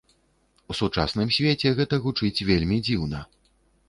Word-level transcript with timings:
У 0.73 0.77
сучасным 0.79 1.29
свеце 1.35 1.71
гэта 1.79 1.99
гучыць 2.05 2.45
вельмі 2.49 2.81
дзіўна. 2.89 3.21